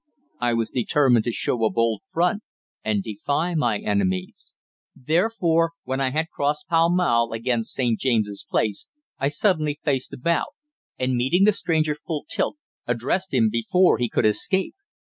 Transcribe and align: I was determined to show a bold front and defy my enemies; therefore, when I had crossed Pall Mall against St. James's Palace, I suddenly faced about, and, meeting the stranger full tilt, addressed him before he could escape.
I 0.39 0.55
was 0.55 0.71
determined 0.71 1.25
to 1.25 1.31
show 1.31 1.63
a 1.63 1.69
bold 1.69 2.01
front 2.11 2.41
and 2.83 3.03
defy 3.03 3.53
my 3.53 3.77
enemies; 3.77 4.55
therefore, 4.95 5.73
when 5.83 6.01
I 6.01 6.09
had 6.09 6.31
crossed 6.31 6.67
Pall 6.67 6.89
Mall 6.89 7.33
against 7.33 7.73
St. 7.73 7.99
James's 7.99 8.43
Palace, 8.51 8.87
I 9.19 9.27
suddenly 9.27 9.79
faced 9.83 10.11
about, 10.11 10.55
and, 10.97 11.13
meeting 11.15 11.43
the 11.43 11.53
stranger 11.53 11.93
full 11.93 12.25
tilt, 12.27 12.57
addressed 12.87 13.31
him 13.31 13.51
before 13.51 13.99
he 13.99 14.09
could 14.09 14.25
escape. 14.25 14.73